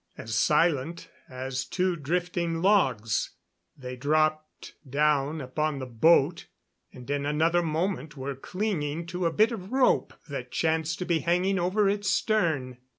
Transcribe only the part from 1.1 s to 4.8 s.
as two drifting logs they dropped